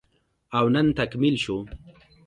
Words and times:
او 0.57 0.65
نن 0.73 0.87
تکميل 0.99 1.35
شو 1.43 1.55